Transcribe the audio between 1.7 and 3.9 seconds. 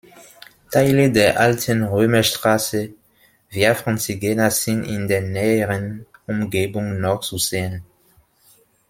Römerstraße Via